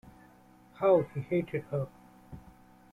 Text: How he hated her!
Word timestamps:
How 0.79 1.01
he 1.13 1.19
hated 1.19 1.65
her! 1.69 1.87